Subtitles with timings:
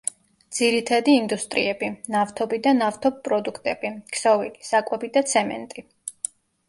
[0.59, 5.87] ძირითადი ინდუსტრიები: ნავთობი და ნავთობპროდუქტები, ქსოვილი, საკვები და ცემენტი.